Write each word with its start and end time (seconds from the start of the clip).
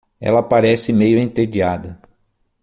Ela 0.19 0.41
parece 0.41 0.91
meio 0.91 1.19
entediada. 1.19 2.01